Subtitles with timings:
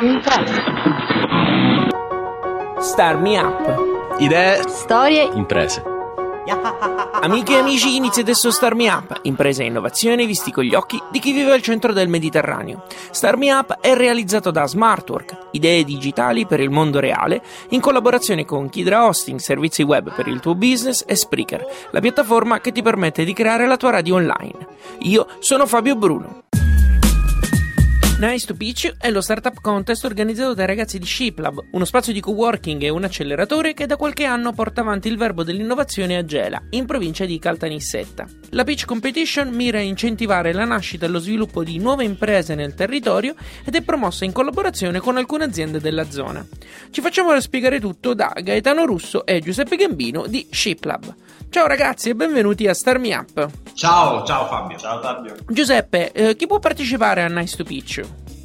[0.00, 0.62] Imprese.
[2.80, 4.18] Star Me Up.
[4.18, 4.68] Idee.
[4.68, 5.30] Storie.
[5.34, 5.82] Imprese.
[7.20, 11.00] Amiche e amici, inizia adesso Star Me Up, impresa e innovazione visti con gli occhi
[11.10, 12.84] di chi vive al centro del Mediterraneo.
[13.10, 18.44] Star Me Up è realizzato da Smartwork, idee digitali per il mondo reale, in collaborazione
[18.44, 22.82] con Kidra Hosting, servizi web per il tuo business e Spreaker, la piattaforma che ti
[22.82, 24.66] permette di creare la tua radio online.
[25.00, 26.43] Io sono Fabio Bruno.
[28.16, 32.20] Nice to Pitch è lo startup contest organizzato dai ragazzi di ShipLab, uno spazio di
[32.20, 36.62] coworking e un acceleratore che da qualche anno porta avanti il verbo dell'innovazione a Gela,
[36.70, 38.24] in provincia di Caltanissetta.
[38.50, 42.74] La Pitch Competition mira a incentivare la nascita e lo sviluppo di nuove imprese nel
[42.74, 43.34] territorio
[43.64, 46.46] ed è promossa in collaborazione con alcune aziende della zona.
[46.90, 51.14] Ci facciamo spiegare tutto da Gaetano Russo e Giuseppe Gambino di ShipLab.
[51.54, 53.48] Ciao ragazzi e benvenuti a Star Me Up.
[53.74, 54.76] Ciao, ciao Fabio.
[54.76, 55.36] Ciao Fabio.
[55.46, 58.00] Giuseppe, eh, chi può partecipare a Nice to Pitch?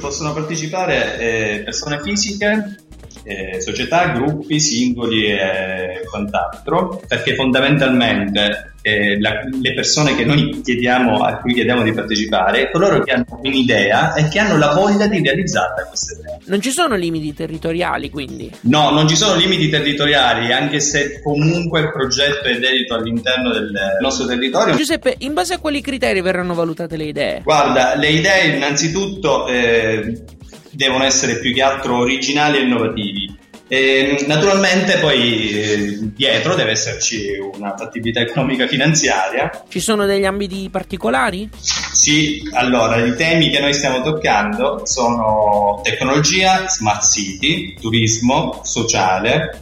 [0.00, 2.78] Possono partecipare eh, persone fisiche,
[3.24, 11.22] eh, società, gruppi, singoli e quant'altro, perché fondamentalmente eh, la, le persone che noi chiediamo,
[11.22, 15.22] a cui chiediamo di partecipare, coloro che hanno un'idea e che hanno la voglia di
[15.22, 16.38] realizzarla questa idea.
[16.44, 18.50] Non ci sono limiti territoriali quindi?
[18.62, 23.72] No, non ci sono limiti territoriali, anche se comunque il progetto è dedito all'interno del
[24.02, 24.76] nostro territorio.
[24.76, 27.40] Giuseppe, in base a quali criteri verranno valutate le idee?
[27.42, 30.24] Guarda, le idee innanzitutto eh,
[30.72, 33.23] devono essere più che altro originali e innovativi.
[33.66, 39.50] E naturalmente poi dietro deve esserci una fattibilità economica finanziaria.
[39.68, 41.48] Ci sono degli ambiti particolari?
[41.58, 49.60] Sì, allora i temi che noi stiamo toccando sono tecnologia, smart city, turismo, sociale,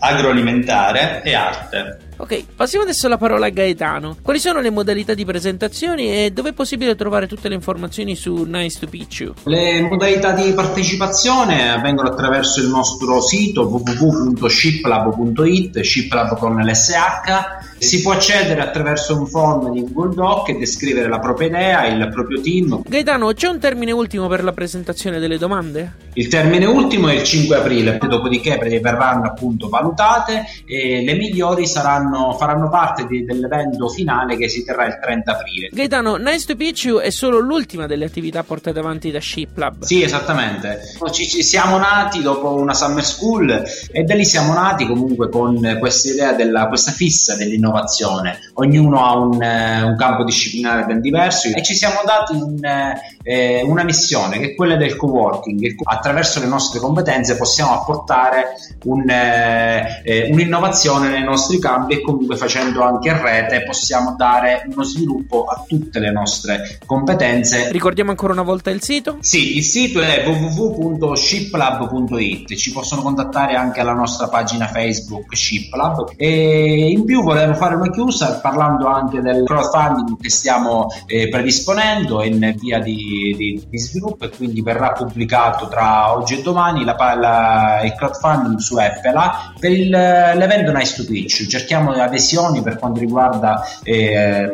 [0.00, 1.98] agroalimentare e arte.
[2.20, 4.16] Ok, passiamo adesso la parola a Gaetano.
[4.20, 8.42] Quali sono le modalità di presentazione e dove è possibile trovare tutte le informazioni su
[8.42, 9.30] Nice to Pitch?
[9.44, 17.67] Le modalità di partecipazione avvengono attraverso il nostro sito www.shiplab.it, shiplab con l'SH.
[17.78, 22.08] Si può accedere attraverso un form di Google Doc e descrivere la propria idea, il
[22.12, 22.82] proprio team.
[22.86, 26.06] Gaetano, c'è un termine ultimo per la presentazione delle domande?
[26.14, 32.32] Il termine ultimo è il 5 aprile, dopodiché verranno appunto valutate e le migliori saranno
[32.32, 35.68] faranno parte di, dell'evento finale che si terrà il 30 aprile.
[35.70, 39.84] Gaetano, Nice to Pitch You è solo l'ultima delle attività portate avanti da ShipLab.
[39.84, 40.80] Sì, esattamente.
[41.12, 43.62] Ci, ci siamo nati dopo una summer school
[43.92, 47.66] e da lì siamo nati comunque con questa idea della questa fissa dell'innovazione.
[48.54, 52.60] Ognuno ha un, un campo disciplinare ben diverso e ci siamo dati un,
[53.28, 55.74] eh, una missione che è quella del co-working.
[55.82, 62.82] Attraverso le nostre competenze possiamo apportare un, eh, un'innovazione nei nostri campi e comunque facendo
[62.82, 67.70] anche rete possiamo dare uno sviluppo a tutte le nostre competenze.
[67.70, 69.18] Ricordiamo ancora una volta il sito?
[69.20, 76.88] Sì, il sito è www.shiplab.it, ci possono contattare anche alla nostra pagina Facebook Shiplab e
[76.90, 82.54] in più volevo fare una chiusa parlando anche del crowdfunding che stiamo eh, predisponendo in
[82.58, 87.80] via di, di, di, sviluppo e quindi verrà pubblicato tra oggi e domani la, la,
[87.84, 91.46] il crowdfunding su FLA per il, l'evento Nice to Pitch.
[91.46, 94.50] Cerchiamo adesioni per quanto riguarda eh,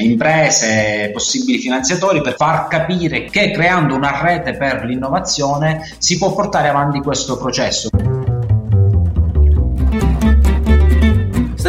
[0.00, 6.68] imprese, possibili finanziatori, per far capire che creando una rete per l'innovazione si può portare
[6.68, 7.88] avanti questo processo.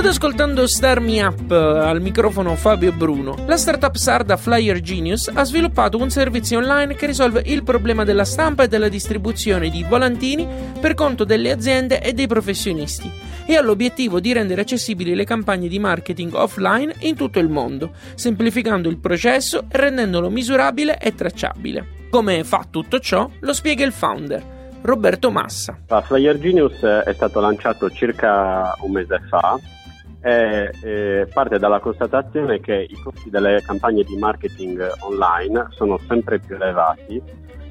[0.06, 3.38] State ascoltando Star Me Up al microfono Fabio Bruno.
[3.48, 8.24] La startup sarda Flyer Genius ha sviluppato un servizio online che risolve il problema della
[8.24, 10.48] stampa e della distribuzione di volantini
[10.80, 13.12] per conto delle aziende e dei professionisti
[13.48, 17.94] e ha l'obiettivo di rendere accessibili le campagne di marketing offline in tutto il mondo,
[18.14, 22.10] semplificando il processo e rendendolo misurabile e tracciabile.
[22.12, 24.54] Come fa tutto ciò lo spiega il founder.
[24.82, 25.80] Roberto Massa.
[26.04, 29.60] Flyer Genius è stato lanciato circa un mese fa
[30.26, 36.40] e, e parte dalla constatazione che i costi delle campagne di marketing online sono sempre
[36.40, 37.22] più elevati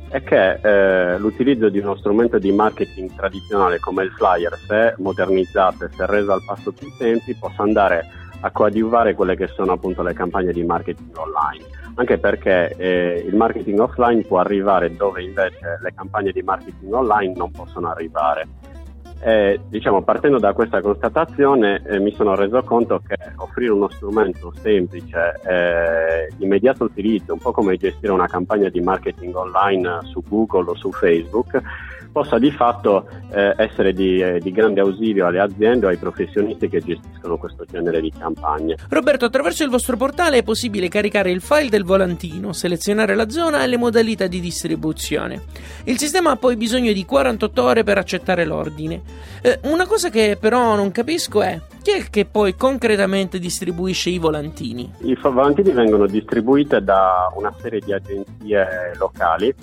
[0.08, 5.86] è che eh, l'utilizzo di uno strumento di marketing tradizionale come il flyer, se modernizzato
[5.86, 8.06] e se reso al passo più tempi, possa andare
[8.38, 11.64] a coadiuvare quelle che sono appunto le campagne di marketing online,
[11.96, 17.32] anche perché eh, il marketing offline può arrivare dove invece le campagne di marketing online
[17.34, 18.46] non possono arrivare.
[19.26, 24.52] Eh, diciamo, partendo da questa constatazione eh, mi sono reso conto che offrire uno strumento
[24.60, 30.72] semplice, eh, immediato utilizzo, un po' come gestire una campagna di marketing online su Google
[30.72, 31.58] o su Facebook,
[32.14, 36.68] possa di fatto eh, essere di, eh, di, grande ausilio alle aziende o ai professionisti
[36.68, 38.76] che gestiscono questo genere di campagne.
[38.88, 43.64] Roberto, attraverso il vostro portale è possibile caricare il file del volantino, selezionare la zona
[43.64, 45.42] e le modalità di distribuzione.
[45.84, 49.02] Il sistema ha poi bisogno di 48 ore per accettare l'ordine.
[49.42, 54.18] Eh, una cosa che però non capisco è chi è che poi concretamente distribuisce i
[54.18, 54.90] volantini?
[55.00, 59.54] I volantini vengono distribuiti da una serie di agenzie locali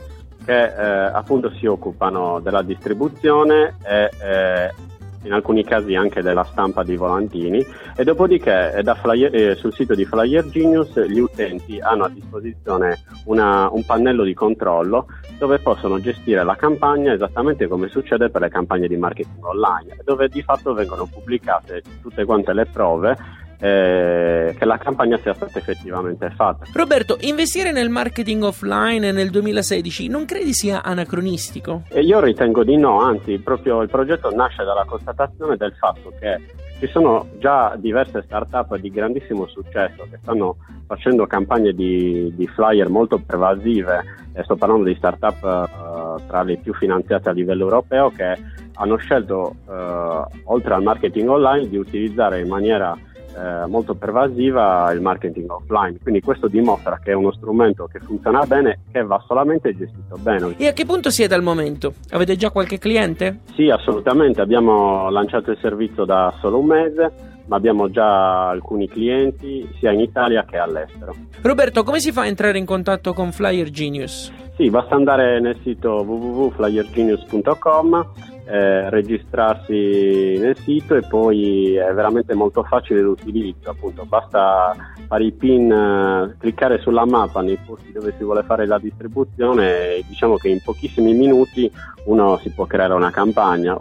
[0.45, 4.73] che eh, appunto si occupano della distribuzione e eh,
[5.23, 7.65] in alcuni casi anche della stampa di volantini
[7.95, 13.03] e dopodiché eh, flyer, eh, sul sito di Flyer Genius gli utenti hanno a disposizione
[13.25, 15.07] una, un pannello di controllo
[15.37, 20.27] dove possono gestire la campagna esattamente come succede per le campagne di marketing online dove
[20.27, 23.17] di fatto vengono pubblicate tutte quante le prove
[23.61, 26.65] eh, che la campagna sia stata effettivamente fatta.
[26.73, 31.83] Roberto, investire nel marketing offline nel 2016 non credi sia anacronistico?
[31.89, 36.39] E io ritengo di no, anzi proprio il progetto nasce dalla constatazione del fatto che
[36.79, 42.89] ci sono già diverse start-up di grandissimo successo che stanno facendo campagne di, di flyer
[42.89, 44.03] molto pervasive,
[44.33, 48.35] e sto parlando di start-up uh, tra le più finanziate a livello europeo che
[48.73, 52.97] hanno scelto, uh, oltre al marketing online, di utilizzare in maniera
[53.35, 55.97] eh, molto pervasiva il marketing offline.
[56.01, 60.55] Quindi questo dimostra che è uno strumento che funziona bene, che va solamente gestito bene.
[60.57, 61.93] E a che punto siete al momento?
[62.11, 63.39] Avete già qualche cliente?
[63.55, 64.41] Sì, assolutamente.
[64.41, 69.99] Abbiamo lanciato il servizio da solo un mese ma abbiamo già alcuni clienti sia in
[69.99, 71.13] Italia che all'estero.
[71.41, 74.31] Roberto, come si fa a entrare in contatto con Flyer Genius?
[74.55, 78.11] Sì, basta andare nel sito www.flyergenius.com
[78.45, 84.75] eh, registrarsi nel sito e poi è veramente molto facile l'utilizzo, appunto basta
[85.07, 89.95] fare i pin, eh, cliccare sulla mappa nei posti dove si vuole fare la distribuzione
[89.95, 91.71] e diciamo che in pochissimi minuti
[92.05, 93.77] uno si può creare una campagna.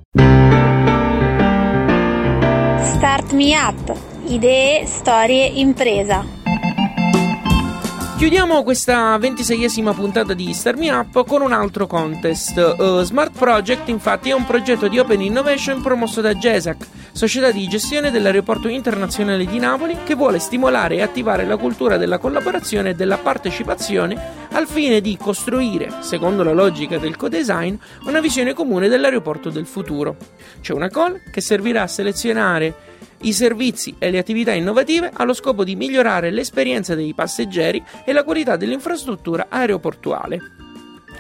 [2.78, 3.96] Start Me Up,
[4.26, 6.39] idee, storie, impresa.
[8.20, 12.55] Chiudiamo questa ventiseiesima puntata di Star Me Up con un altro contest.
[12.78, 17.67] Uh, Smart Project, infatti, è un progetto di Open Innovation promosso da GESAC, società di
[17.67, 22.94] gestione dell'aeroporto internazionale di Napoli, che vuole stimolare e attivare la cultura della collaborazione e
[22.94, 27.75] della partecipazione al fine di costruire, secondo la logica del co-design,
[28.05, 30.16] una visione comune dell'aeroporto del futuro.
[30.61, 32.89] C'è una call che servirà a selezionare
[33.22, 38.25] i servizi e le attività innovative allo scopo di migliorare l'esperienza dei passeggeri e la
[38.25, 40.40] qualità dell'infrastruttura aeroportuale.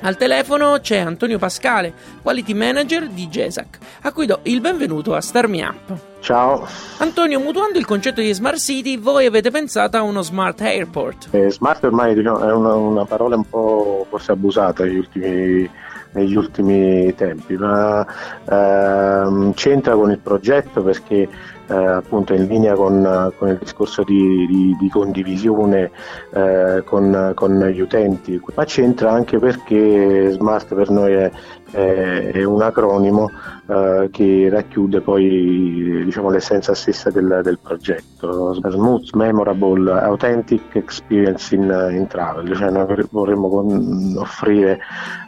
[0.02, 1.92] Al telefono c'è Antonio Pascale,
[2.22, 5.94] Quality Manager di GESAC, a cui do il benvenuto a Star Me Up.
[6.20, 6.66] Ciao.
[6.98, 11.28] Antonio, mutuando il concetto di Smart City, voi avete pensato a uno Smart Airport.
[11.32, 15.70] Eh, smart ormai diciamo, è una, una, parola un po' forse abusata negli ultimi,
[16.12, 18.06] negli ultimi tempi, ma
[18.48, 21.28] ehm, c'entra con il progetto perché
[21.70, 25.90] eh, appunto in linea con, con il discorso di, di, di condivisione
[26.32, 31.30] eh, con, con, gli utenti, ma c'entra anche perché Smart per noi è,
[31.70, 33.30] è, è un acronimo
[33.66, 38.54] eh, che racchiude poi diciamo, l'essenza stessa del, del, progetto.
[38.54, 41.62] Smooth, memorable, authentic experience in,
[41.92, 44.80] in travel, cioè noi vorremmo offrire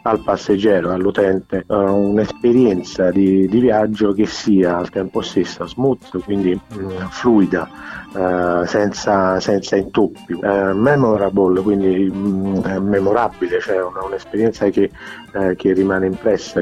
[0.03, 6.59] al passeggero, all'utente, uh, un'esperienza di, di, viaggio che sia al tempo stesso smooth, quindi
[6.67, 7.69] mh, fluida,
[8.13, 14.89] uh, senza, senza, intoppi, uh, memorable, quindi mh, memorabile, cioè una, un'esperienza che,
[15.55, 16.61] che, rimane impressa,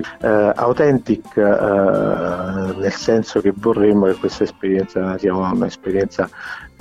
[0.55, 6.29] authentic nel senso che vorremmo che questa esperienza sia un'esperienza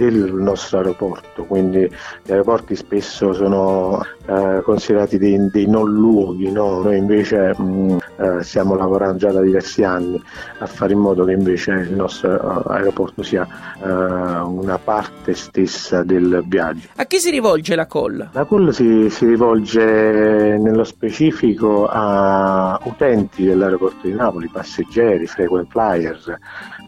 [0.00, 1.80] del nostro aeroporto, quindi
[2.22, 6.80] gli aeroporti spesso sono eh, considerati dei, dei, non luoghi, no?
[6.80, 10.22] noi invece mh, mm, eh, stiamo lavorando già da diversi anni
[10.58, 13.46] a fare in modo che invece il nostro uh, aeroporto sia
[13.78, 16.88] uh, una parte stessa del viaggio.
[16.96, 18.30] A chi si rivolge la call?
[18.32, 26.32] La call si, si rivolge nello specifico a utenti dell'aeroporto di Napoli, passeggeri, frequent flyers,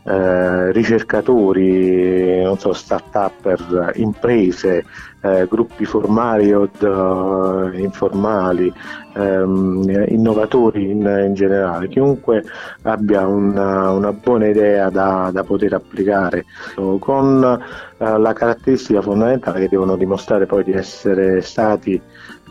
[0.05, 2.73] eh, ricercatori, non so,
[3.09, 4.85] start-up, imprese,
[5.21, 8.73] eh, gruppi formali o uh, informali,
[9.15, 12.43] ehm, innovatori in, in, generale, chiunque
[12.83, 16.45] abbia una, una buona idea da, da poter applicare.
[16.75, 17.61] Con
[17.99, 22.01] eh, la caratteristica fondamentale che devono dimostrare poi di essere stati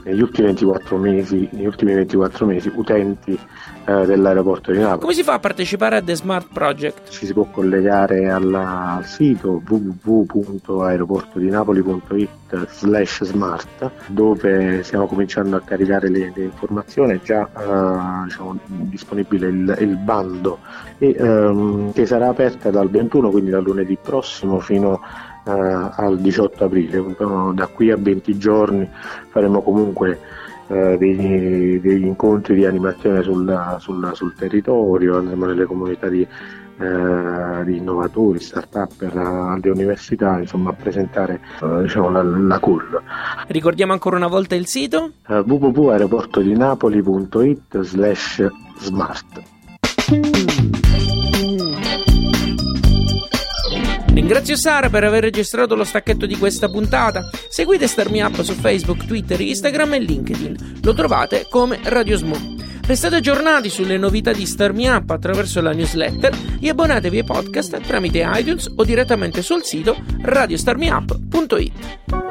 [0.04, 3.38] negli ultimi 24 mesi, negli ultimi 24 mesi utenti
[3.86, 5.02] eh, dell'aeroporto di Napoli.
[5.02, 7.10] Come si fa a partecipare a The Smart Project?
[7.10, 16.10] Ci si può collegare alla, al sito www.aeroportodinapoli.it slash smart dove stiamo cominciando a caricare
[16.10, 20.60] le, le informazioni, è già eh, diciamo, disponibile il, il, bando
[20.98, 26.64] e, ehm, che sarà aperta dal 21, quindi dal lunedì prossimo fino a al 18
[26.64, 27.16] aprile,
[27.54, 28.90] da qui a 20 giorni
[29.30, 30.20] faremo comunque
[30.72, 37.64] eh, degli, degli, incontri di animazione sul, sul, sul, territorio, andremo nelle comunità di, eh,
[37.66, 43.02] di innovatori, start-up, alle università, insomma a presentare eh, diciamo, la, la call.
[43.48, 45.12] Ricordiamo ancora una volta il sito?
[45.28, 49.61] Uh, www.aeroportodinapoli.it slash smart.
[54.32, 57.30] Ringrazio Sara per aver registrato lo stacchetto di questa puntata.
[57.50, 60.80] Seguite Starmi Up su Facebook, Twitter, Instagram e LinkedIn.
[60.84, 62.38] Lo trovate come Radio Smo.
[62.88, 68.26] Restate aggiornati sulle novità di Starmi Up attraverso la newsletter e abbonatevi ai podcast tramite
[68.36, 72.31] iTunes o direttamente sul sito radiostarmiup.it.